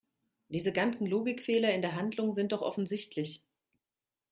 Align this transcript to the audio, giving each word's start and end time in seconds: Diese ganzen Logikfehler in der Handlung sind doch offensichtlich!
Diese 0.49 0.73
ganzen 0.73 1.05
Logikfehler 1.05 1.75
in 1.75 1.83
der 1.83 1.93
Handlung 1.95 2.31
sind 2.31 2.53
doch 2.53 2.63
offensichtlich! 2.63 3.43